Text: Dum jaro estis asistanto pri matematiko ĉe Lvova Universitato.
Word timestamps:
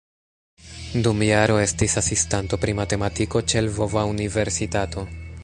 Dum 1.07 1.19
jaro 1.27 1.57
estis 1.65 1.93
asistanto 2.01 2.59
pri 2.65 2.75
matematiko 2.81 3.43
ĉe 3.53 3.63
Lvova 3.69 4.09
Universitato. 4.17 5.07